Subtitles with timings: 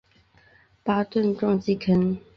[0.83, 2.17] 巴顿撞击坑